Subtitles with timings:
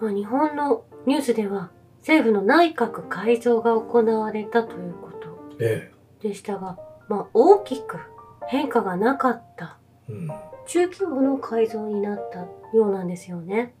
[0.00, 5.90] まあ日本のニュースでは政府の内閣改造が行われたということえ
[6.20, 7.98] でしたが、まあ大きく
[8.48, 9.78] 変化がなかった
[10.08, 10.12] え。
[10.12, 10.28] うん。
[10.66, 12.40] 中規模の改造になった
[12.76, 13.74] ようなんですよね。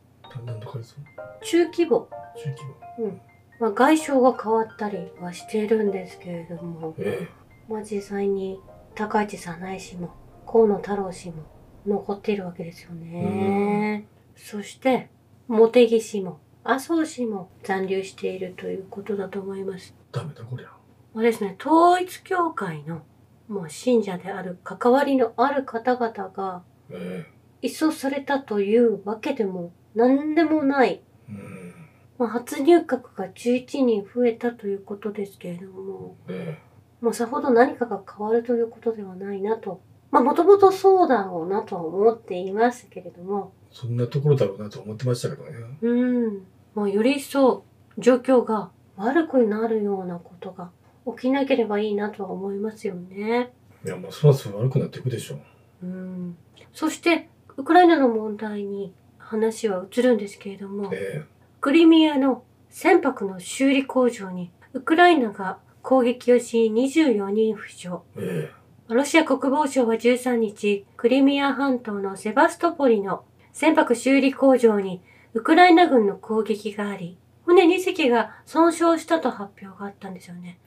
[1.42, 2.08] 中規模。
[2.36, 2.62] 中規
[2.98, 3.20] 模。
[3.58, 7.28] まあ外相が変わったりはしているんですけれども、え
[7.68, 8.60] まあ実際に
[8.94, 10.10] 高市早苗氏も
[10.46, 11.42] 河野太郎氏も
[11.86, 14.06] 残っているわけですよね。
[14.36, 15.08] そして、
[15.48, 19.94] 茂木氏も麻生氏も残留しているということだと思います。
[19.96, 20.18] え。
[20.18, 20.68] ダメだ、こりゃ。
[21.14, 23.02] まあですね、統一教会の
[23.48, 27.24] もう信者である関わりのある方々がえ
[27.62, 31.02] 一掃されたというわけでも何でもない。
[31.28, 31.32] え。
[31.32, 31.74] うん。
[32.18, 36.58] まあ、初入閣が11人増えたということですけれども、え
[37.00, 39.82] まあ、さほど何かが変わるということではないなと。
[40.10, 43.65] まあ、もともとそうだろうなとは思っていますけれども、え。
[43.78, 45.50] そんなところだろうなと思ってましたけどね。
[45.82, 45.94] う
[46.30, 46.46] ん。
[46.74, 47.62] まあ、より一層
[47.98, 50.70] 状況が悪くなるようなことが
[51.14, 53.52] 起きなければいいなとは思いますよね。
[53.84, 55.34] いや、もうそろそろ悪くなっていくでしょ
[55.82, 55.86] う。
[55.86, 56.36] うん。
[56.72, 61.26] そして、ウクライナの問題に話は移るんですけれども、え
[61.60, 67.88] クリミアの船舶の修理工場にウクライナが攻撃をし24人負傷。
[68.16, 68.50] え。
[68.50, 73.24] えロシア国防省は13日、クリミア半島のセバストポリの
[73.56, 75.00] 船舶修理工場に
[75.32, 80.58] ウクライナ軍の攻撃があり、船2隻が損傷したと発表があったんですよね。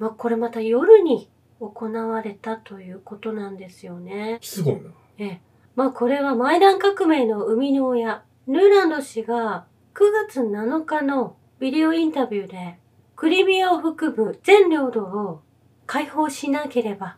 [0.00, 4.40] まあこれまた夜に行われたということなんですよね。
[4.42, 4.80] すごいな。
[5.18, 5.40] ええ。
[5.76, 12.80] まあこれはマイダン革命の生みの親、ヌーランド氏が9月7日のビデオインタビューで、
[13.14, 15.42] クリミアを含む全領土を
[15.86, 17.16] 解放しなければ、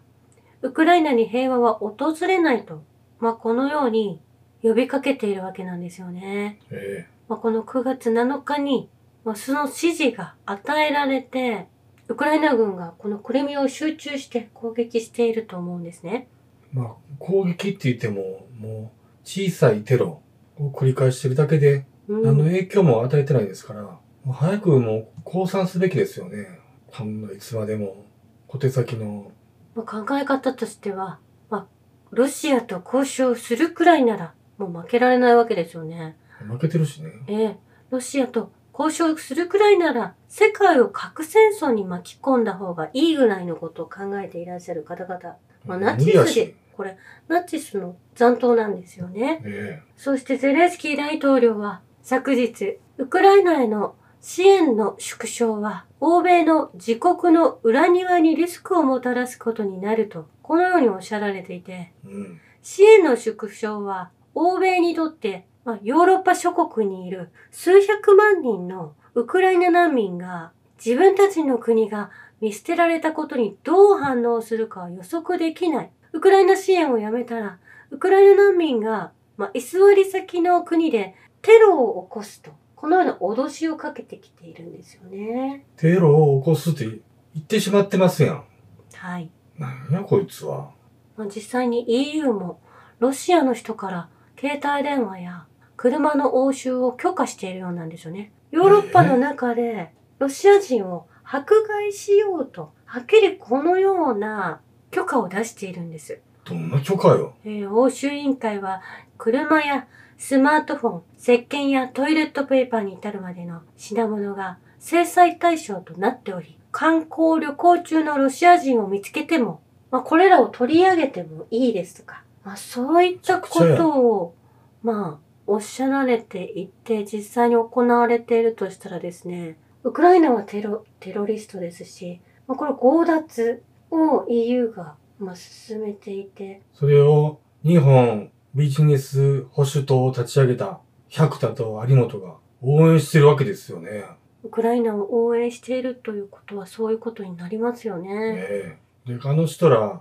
[0.61, 2.83] ウクライナに平和は訪れないと、
[3.19, 4.21] まあこのように
[4.67, 6.59] 呼びかけているわけなんですよね。
[6.71, 8.89] えまあ、この9月7日に、
[9.25, 11.69] まあ、その指示が与えられて、
[12.09, 16.29] ウクライナ軍がこのクリミアを集中して攻撃していると思うんですね。
[16.75, 16.77] え。
[16.77, 20.23] まあ、攻撃って言っても、もう、小さいテロ
[20.59, 26.61] を繰り返してるだけで、うん何の影響も与えてないですから、もう早くもう降参すべきですよね。
[26.87, 28.05] こんないつまでも
[28.47, 29.33] 小手先の、
[29.75, 31.19] まあ、考え方としては、
[31.51, 31.67] まあ、
[32.11, 36.17] ロシアと交渉するくらいなら、もう負けられないわけですよね。
[36.47, 37.11] 負けてるしね。
[37.27, 37.57] ええ、
[37.91, 45.37] ロシアと交渉するくらいなら、世界を核戦争に巻き込んだ方がいいぐらいのことを考えていらっしゃる方々。
[45.65, 46.97] まあ、ナチスで、これ、
[47.29, 49.43] ナチスの残党なんですよね。
[49.45, 61.93] えそしてゼレンスキー大統領は昨日、ウクライナへの支援の縮小は、欧米の自国の裏庭にリスクをもたらすことになると、このようにおっしゃられていて、え。
[62.05, 62.41] うん。
[62.63, 72.11] 支援の縮小は、欧米にとって、まあ、ヨーロッパ諸国にいる数百万人のウクライナ難民が、自分たちの国が
[72.43, 75.91] 見捨てられたことにどう反応するかは予測できない。
[76.13, 77.59] ウクライナ支援をやめたら、
[77.91, 85.65] ウクライナ難民が、まあ、居座り先の国でテロを起こすと、このような脅しをかけてきているんですよね。
[85.79, 87.01] テロを起こすって言
[87.41, 88.45] ってしまってますやん。
[88.93, 89.31] はい。
[89.59, 90.73] なんやこいつは。
[91.17, 92.61] まあ、実際に EU も
[92.99, 94.09] ロシアの人から
[94.39, 98.33] 携帯電話や車の押収を許可しているようなんですよね。
[98.51, 104.61] ヨーロッパの中でロシア人を迫害しようと、はっきりこのような
[104.91, 106.21] 許可を出しているんです。
[106.45, 107.35] どんな許可よ？
[107.45, 108.81] えー欧州委員会は
[109.19, 109.87] 車や
[110.17, 119.61] スマートフォン、石鹸やトイレットペーパーに至るまでの品物が制裁対象となっており、観光旅行中のロシア人を見つけても、
[119.91, 124.35] まあ、これらを取り上げてもいいですとか、まあ、そういったことを、
[124.81, 144.05] まあ、おっしゃられていて、実際に行われているとしたらですね、ウクライナはテロ、テロリストですし、まあ、これ強奪を EU が、まあ、進めていて、それを日本ビジネス保守党を立ち上げた百田と有本が応援してるわけですよね。
[144.45, 148.09] ウクライナを応援しているということはそういうことになりますよね。
[148.37, 148.79] え
[149.09, 149.15] え。
[149.15, 150.01] で、あの人ら、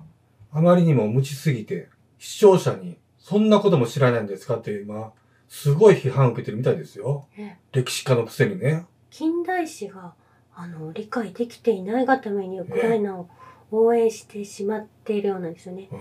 [0.51, 5.11] あまりにも無知すぎて、視聴者に、そんなことも知らないんですかって今、
[5.47, 7.27] すごい批判を受けてるみたいですよ。
[7.37, 8.85] ね歴史家のくせにね。
[9.09, 10.13] 近代史が
[10.53, 13.29] あの理解できていないがためにウクライナを
[13.71, 15.87] 応援してしまっているようなんですよね。
[15.91, 15.99] うん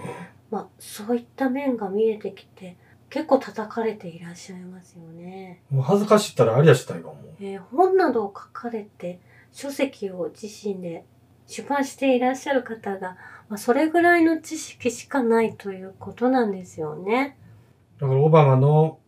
[0.50, 2.76] まあそういった面が見えてきて
[3.10, 5.62] 結構叩かれていらっしゃいますよね。
[5.70, 7.34] もう恥ずかしいったらありゃしたいわ、もう。
[7.40, 9.20] えー本などを書かれて
[9.52, 11.05] 書籍を自身で
[11.46, 13.17] 出版していらっしゃる方が、
[13.49, 17.37] まあ、それぐらいの知識しかないということなんですよね。
[18.00, 18.99] だからオバマの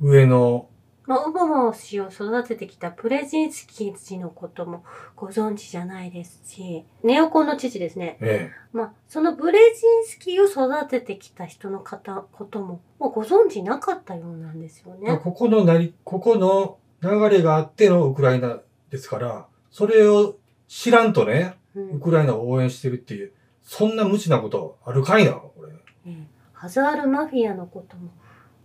[0.00, 0.68] 上の
[1.06, 4.84] まあ、オバマ氏を育ててきたプレジンスキー氏のことも
[5.16, 8.18] ご存知じゃないですし、ネオコンの父ですね。
[8.20, 15.18] えまあ、そのブレジンスキーを育ててきた人の方、ことも、もうご存知なかったようなんですよね。
[15.22, 18.60] ここのなり、ここの流れがあってのウクライナ
[18.90, 20.36] ですから、それを
[20.68, 23.32] 知らんとね、うんウクライナを応援してるっていう、
[23.64, 25.72] そんな無知なことあるかいな、これ。
[26.06, 28.12] ええハザールマフィアのことも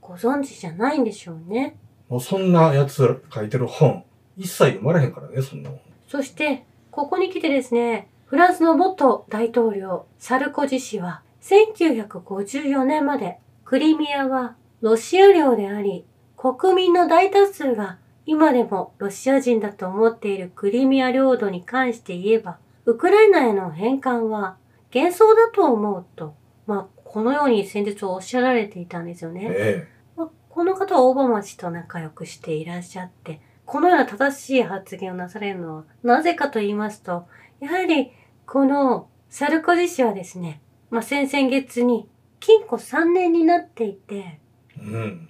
[0.01, 1.77] ご存知じゃないんでしょうね。
[2.09, 4.03] もうそんなやつら書いてる本、
[4.37, 5.79] 一切読まれへんからね、そんなもん。
[6.07, 16.05] そして、ここに来てですね、フランスの元大統領、サルコジ氏は、1954年まで、クリミアはロシア領であり、
[16.37, 17.97] 国民の大多数が
[18.27, 24.57] 今でもロシア人だと思っているクリミア領土に関して言えば、ウクライナへの返還は
[24.93, 26.35] 幻想だと思うと、
[26.65, 29.47] まあ、このように先日おっしゃられていたんですよね。
[29.49, 37.27] えまあこの方はオバマ氏と仲良くしていらっしゃって、このような正しい発言をなされるのは、なぜかと言いますと、
[37.59, 38.11] やはり、
[38.45, 42.09] このサルコジ氏はですね、まあ、先々月に
[42.39, 44.39] 禁錮3年になっていて、え。
[44.79, 45.29] うん。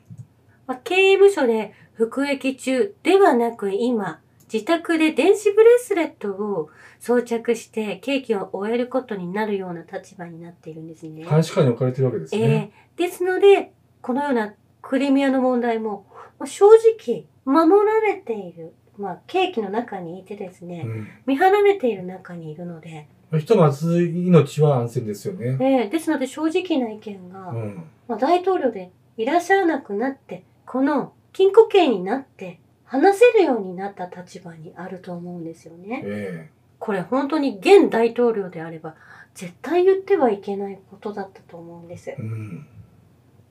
[0.68, 4.21] まあ、刑務所で服役中ではなく今、
[4.52, 11.26] 自宅で電子ブレスレットを装着して刑期を終えることになるような立場になっているんですね。
[11.26, 12.72] 監視下に置かれてるわけですえね。
[12.98, 16.06] えですので、このようなクリミアの問題も、
[16.40, 21.08] まあ正直、守られている、まあ、刑期の中にいてですね、うん。
[21.26, 23.08] 見張られている中にいるので、
[23.38, 25.58] ひとまず命は安全ですよね。
[25.60, 27.84] ええですので正直な意見が、うん。
[28.08, 36.01] まあ、大統領でいらっしゃらなくなって、この禁錮刑になって、話せるようになった立場にあると思うんですよね。
[36.06, 36.50] え
[36.80, 38.95] これ本当に現大統領であれば、
[39.34, 42.16] 絶対言ってはいけないことだったと思うんですえ。。
[42.18, 42.68] うん。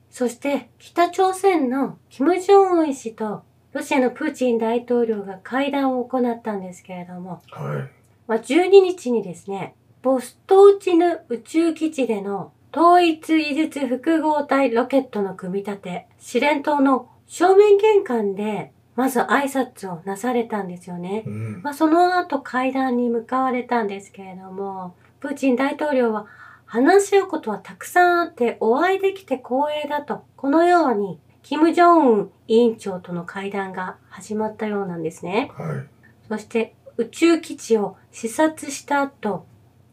[0.09, 3.43] そして北朝鮮のキム・ジョンウン氏と
[3.73, 7.89] ロシアのプーチン大統領が会談を行ったんですけれども、はい。
[8.27, 21.23] まあ、12日にですね、ボストーチヌ宇宙基地での統一技術複合体ロケットの組み立て、試練棟の正面玄関で、まず挨拶をなされたんですよね。
[21.27, 21.61] うん。
[21.61, 26.25] まあ、その後会談に向かわれたんですけれども、プーチン大統領は
[26.65, 35.51] 話し合うことはたくさんあってお会いできて光栄だと、このように、キム・ジョンウン委員長との会談が始まったようなんですね。
[35.53, 35.87] はい。
[36.27, 39.45] そして宇宙基地を視察した後、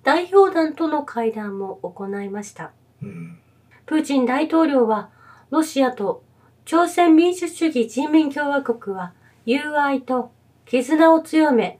[0.02, 2.72] 代表団との会談も行いました。
[3.02, 3.38] うん。
[3.84, 5.10] プーチン大統領は、
[5.50, 6.24] ロシアと
[6.66, 9.12] 朝鮮民主主義人民共和国は
[9.44, 10.32] 友愛と
[10.64, 11.78] 絆を強め、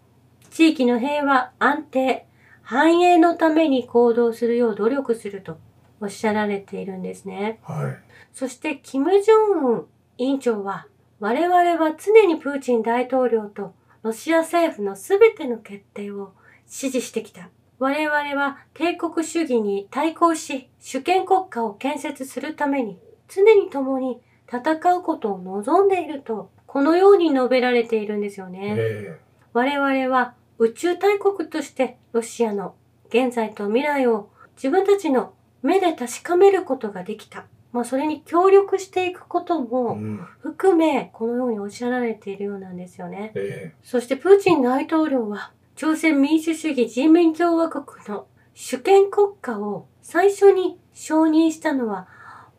[0.50, 2.26] 地域の平和、安定、
[2.60, 5.56] 繁栄のために行動するよう努力すると
[6.00, 7.60] おっしゃられているんですね。
[7.62, 7.96] はい。
[8.34, 9.86] そして、キム・ジョンウン
[10.18, 10.86] 委員長は、
[11.18, 13.72] 我々は常にプーチン大統領と
[14.02, 16.34] ロシア政府のすべての決定を
[16.66, 17.48] 支持してきた。
[17.78, 22.98] 我々は帝国主義に対抗し、主権国家を建設するために、
[23.28, 28.74] 常に共に戦うことを望んでいると、このように述べられているんですよね。
[28.76, 29.20] え
[29.52, 32.74] 我々は宇宙大国としてロシアの
[33.08, 37.46] 現在と未来を自分たちの目で確かめることができた。
[37.72, 40.28] まあそれに協力していくこともん。
[40.40, 43.32] 含め、このようにおっしゃられているようなんですよね。
[43.34, 52.06] えそしてプーチン大統領は朝鮮民主主義人民共和国の主権国家を最初に承認したのは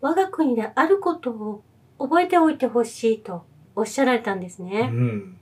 [0.02, 1.64] 我が国であることを
[2.00, 4.66] 覚えておいてほしいとおっしゃられたんですえ。
[4.66, 4.90] ね。
[4.92, 5.38] うん。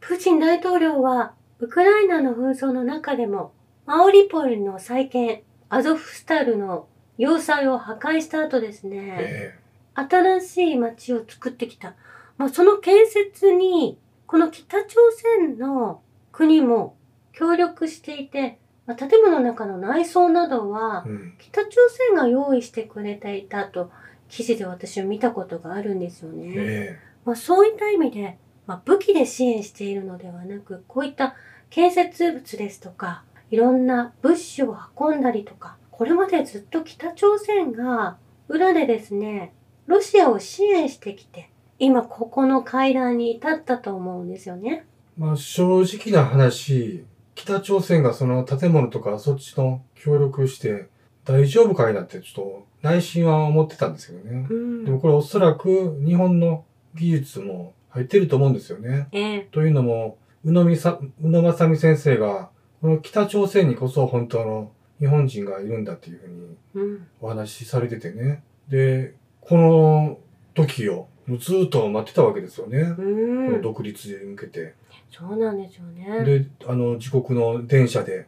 [0.00, 3.52] プーチン大統領は、ウクライナの紛争の中でも、
[3.86, 6.86] マオリポリの再建、アゾフスタルの
[7.18, 9.58] 要塞を破壊した後ですね、え
[9.94, 11.94] 新しい街を作ってきた。
[12.38, 14.96] まあ、その建設に、この北朝
[15.38, 16.02] 鮮の
[16.32, 16.96] 国も
[17.32, 21.04] 協力していて、まあ、建物の中の内装などは。
[21.38, 23.90] 北朝鮮が用意してくれていたと、
[24.32, 26.54] 記事で私は見たことがあるんですよね。
[26.56, 31.34] えまあ、そういった意味で、まあ、武器で支援しているのではなく、こういった
[31.68, 38.16] 建設物ですとか、いろんな物資を運んだりとか、これまでずっと北朝鮮が
[38.48, 39.52] 裏でですね、
[39.86, 44.86] ロシアを支援してきて、今ここの会談に至ったと思うんですよね。
[45.18, 45.20] え。
[45.20, 50.88] まあ正直な話、北朝鮮がその建物とかそっちの協力して
[51.24, 54.46] 大丈夫かいなってちょっと内心は思ってたんですけどね。
[54.50, 56.64] うんでもこれおそらく日本の
[56.94, 59.08] 技術も入ってると思うんですよね。
[59.12, 62.50] ええというのも、宇野みさ、宇野正美先生が、
[62.80, 67.06] この北朝鮮にこそ本当の日本人がいるんだっていうふうにうん。
[67.20, 68.42] お話しされててね。
[68.68, 70.18] で、この
[70.54, 72.80] 時をずーっと待ってたわけですよね。
[72.80, 73.60] うこんの。
[73.60, 74.74] 独立に向けて。
[75.10, 76.24] そうなんですよね。
[76.24, 78.26] で、あの、自国の電車で、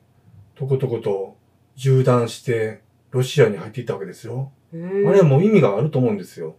[0.54, 1.36] とことこと
[1.76, 2.83] 縦断して、
[3.14, 4.50] ロシアに入っていったわけですよ。
[4.72, 6.56] うんあれはもう意味があると思うんですよ。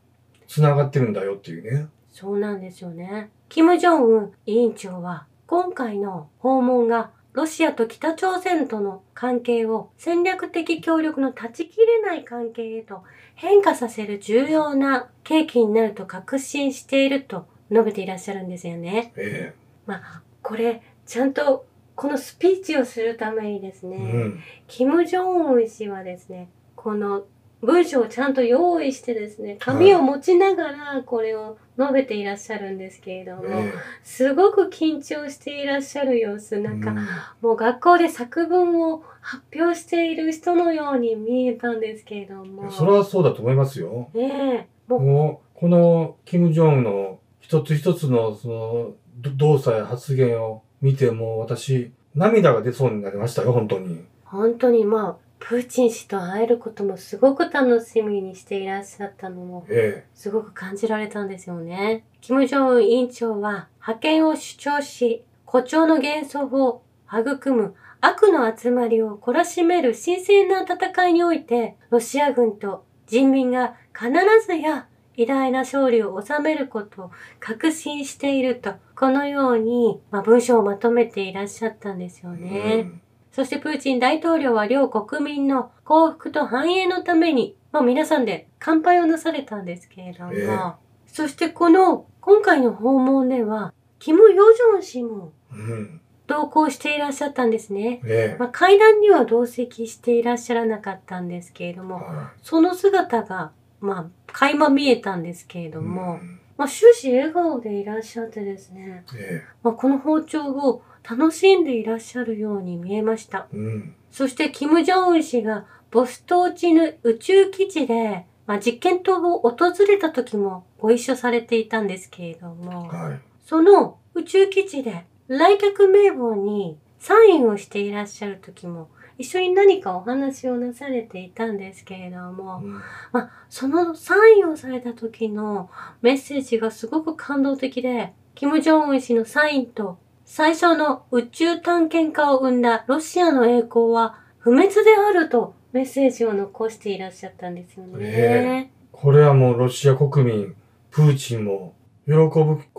[0.47, 1.87] 繋がってるんだよっていうね。
[2.13, 3.29] そうなんですよね。
[3.49, 13.03] キム・ジョンウン委員長は、今回の訪問がロシアと北朝鮮との関係を戦略的協力の断ち切れない関係へと
[13.35, 19.11] 変化させる重要な契機になると確信していると述べていらっしゃるんですよね。
[19.17, 19.53] え
[19.85, 24.39] まあ、これ、ちゃんとこのスピーチをするためにですえね、うん。
[24.67, 27.25] キム・ジョンウン氏はですね、この
[27.61, 33.73] 文章をちゃんと用意してですね、紙を持ちながらこれを述べていらっしゃるんですけれども、え
[34.03, 37.07] すごく緊張していらっしゃる様子、えなんか、うん
[37.41, 42.71] もう学校で作文を発表している人のように見えたんですけれども。
[42.71, 44.09] それはそうだと思いますよ。
[44.13, 54.05] ねえ、もう、もう、この、キム・ジョンウンの一つ一つの、その、ど動作や発言を見て、もう私、涙が出そうになりましたよ、本当に。
[54.23, 62.05] 本当にまあ、プーチン氏と会えることもすごく楽しみにしていらっしゃったのもえすごく感じられたんですよね。
[62.21, 74.11] キム・ジョンウン委員長は覇権を主張し、誇張の幻想を育む悪の集まりを懲らしめる神聖な戦いにおいて、ロシア軍と人民が必
[74.45, 74.87] ずや
[75.17, 82.75] 偉大な勝利を収めることを確信していると、このように、まあ、文章をまとめていらっしゃったんですよえね。
[82.81, 83.01] うん
[83.35, 90.73] そしてプーチン大統領は両国民の幸福と繁栄のために、まあ皆さんで乾杯をなされたんですけれども、ええ
[91.05, 96.01] そしてこの今回の訪問では、キム・ヨジョン氏もうん。
[96.27, 98.01] 同行していらっしゃったんですね。
[98.05, 104.05] ええまあ、会談には同席していらっしゃらなかったんですけれども、はその姿が、まあ、
[104.39, 113.47] 垣間見えたんですけれいども、うんまあ、終始笑顔でいらっしゃってですね、えまあ、この包丁を楽しんでいらっしゃるように見えました。
[113.53, 113.95] えうん。
[114.11, 123.19] そして、キム・ジョンウン氏がボストーチヌ宇宙基地で、まあ、実験棟を訪れた時もご一緒されていたんですけれども、はい。
[123.45, 132.73] その宇宙基地で来客名簿にサインをしていらっしゃる時も、一緒に何かお話をなされていたんですけれども、うん
[133.11, 135.69] まあ、そのサインをされた時の
[136.01, 147.99] メッセージがすごく感動的で、キム・ジョンウン氏のサインと最初の宇宙探検家を生んだロシアの栄光は不滅であるとメッセージを残していらっしゃったんですよね。
[148.09, 150.55] ねこれはもうロシア国民、
[150.89, 151.73] プーチンも
[152.05, 152.27] 喜ぶ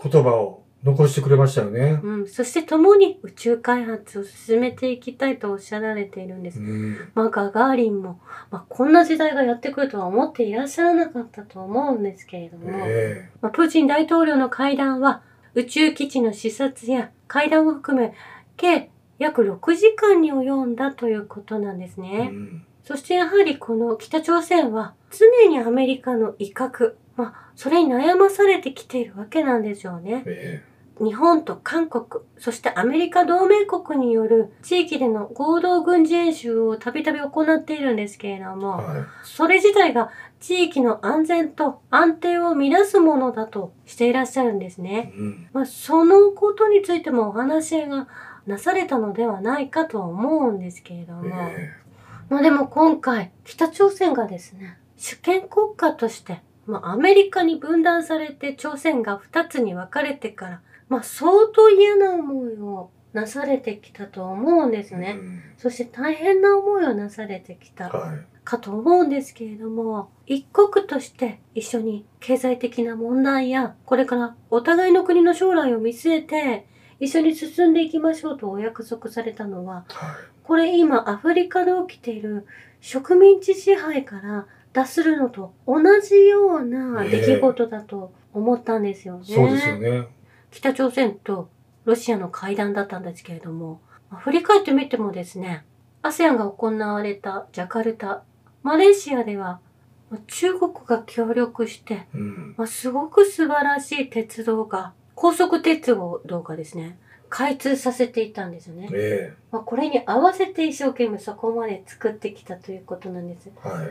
[0.01, 1.99] 言葉を残してくれましたよね。
[2.03, 6.63] うん、そして共に宇宙開発を進めていきたいとおっしゃられているんですう。
[6.63, 7.11] ん。
[7.15, 8.19] まあ、ガガーリンも、
[8.51, 15.23] まあ、こんな時代がやってくるとは思っていらっしゃらなかったと思うんですけれども、えまあ、プーチン大統領の会談は
[15.55, 18.13] 宇宙基地の視察や会談を含め
[18.55, 22.29] 計約6時間に及んだということなんですえね。
[22.31, 30.23] うんそしてやはりこの北朝鮮は常にアメリカの威嚇、まあ、それに悩まされてきているわけなんでしょうね。
[30.25, 30.63] え
[30.99, 39.05] 日本と韓国、そしてアメリカ同盟国による地域での合同軍事演習をたびたび行っているんですけれどえも、はい。
[39.23, 40.09] それ自体が
[40.39, 45.13] 地域の安全と安定を乱すものだとしていらっしゃるんですね。
[45.15, 45.47] うん。
[45.53, 48.07] まあ、そのことについてもお話が
[48.47, 51.75] なされたのではないかと思うんですけれども、え
[52.29, 65.15] まあでも今回北朝鮮がですね、主権国家として、まあアメリカに分断されて朝鮮が2つに分かれてから、まあ相当嫌な思いをなされてきたと思うんですえね。
[65.19, 68.19] うんそして大変な思いをなされてきたはい。
[68.43, 76.65] かと思うんですけれども、一国として一緒に経済的な問題や、これからお互いの国の将来を見据えて、
[76.99, 80.15] 一緒に進んでいきましょうとお約束されたのは、はい。
[80.43, 82.45] これ今アフリカで起きている
[82.79, 89.25] 植民地支配から脱するのと同じような出来事だと思ったんですよね。
[89.25, 90.07] そうですよね。
[90.51, 91.49] 北朝鮮と
[91.85, 93.81] ロシアの会談だったんですけれども、
[94.19, 95.65] 振り返ってみてもですね、
[96.03, 98.23] ASEAN が行われたジャカルタ、
[98.63, 99.59] マレーシアでは
[100.09, 102.55] まあ中国が協力して、うん。
[102.57, 106.97] まあ、すごく素晴らしい鉄道が、高速鉄道がですね、
[107.29, 108.89] 開通させていたんですよね。
[108.93, 113.49] えまあ、これに合わせて一生懸命そこまで作ってきたということなんです。
[113.49, 113.87] えはい。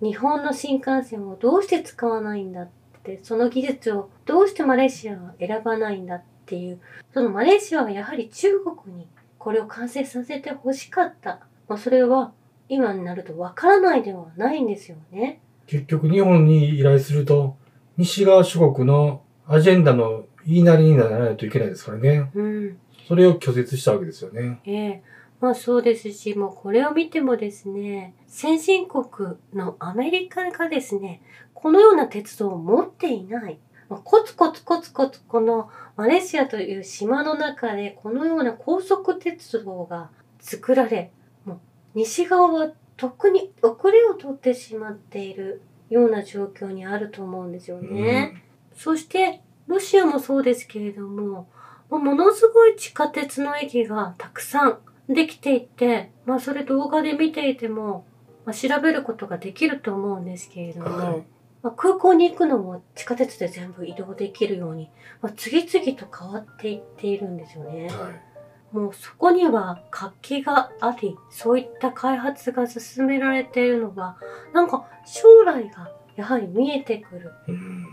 [0.00, 2.68] 日本の新幹線をどうして使わないんだっ
[3.02, 6.80] て、その技術をどうしてマレーシアは選ばないんだっていう、
[7.12, 11.40] そのマレーシアはやはり中国にこれを完成させて欲しかった。
[11.68, 12.32] まあ、それは
[12.68, 15.40] 今になるとわからないではないんですよね。
[15.66, 17.56] 結局日本に依頼すると、
[17.96, 22.30] 西側諸国のアジェンダの言いなりにならないといけないですからね。
[22.34, 22.78] うん。
[23.06, 24.60] それを拒絶したわけですよね。
[24.64, 31.22] ええまあそうですし、もうこれを見てもですね、先進国のアメリカがですね、
[31.54, 33.58] このような鉄道を持っていない。
[33.88, 41.12] まあコツコツコツコツこのマレーシアという島の中でこのような高速鉄道が作られ、
[41.44, 41.58] もう
[41.94, 48.42] 西側は特に遅れを取ってしまっているような状況にあると思うんですよね。
[48.74, 51.48] そして、ロシアもそうですけれども、
[51.90, 54.78] もうものすごい地下鉄の駅がたくさん
[55.08, 58.06] できていて、まあそれ動画で見ていても、
[58.44, 61.26] まあ、調べることができると思うんですけれども、はい
[61.62, 67.88] まあ、空港に行くのも地下鉄で全部移動できるように、まあ、次々と変わっていっているんですよね。
[67.88, 68.28] はい。
[68.74, 74.18] もうそこには活気があり、そういった開発が進められているのは、
[74.52, 77.32] なんか将来がやはり見えてくる。
[77.48, 77.84] うん。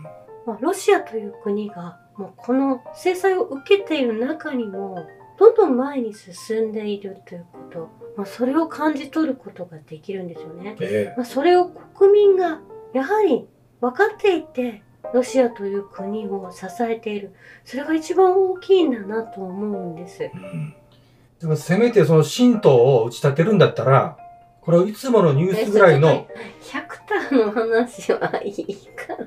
[0.46, 5.06] まあ、ロシアという国がもうこの制裁を受けている中にも
[5.38, 10.76] どんどん前に進んでいるということ、まあ、それを感じ取ることができるんですよね。
[10.80, 12.60] えまあ、それを国民が
[12.92, 13.46] やはり
[13.80, 20.30] 分かっていてロシアという国を支えているそれが一番大きいんだなと思うんですえ。。
[20.34, 20.74] うん。
[21.40, 24.16] でもせめてその神道を打ち立てるんだったら、
[24.62, 26.26] これをいつものニュースぐらいの、
[26.62, 29.26] 100ターの話はいいから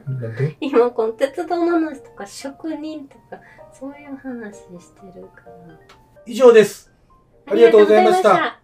[0.60, 3.40] 今この鉄道の話とか職人とか
[3.72, 5.80] そういう話してるから。
[6.26, 6.92] 以上です。
[7.48, 8.60] ありがとうございました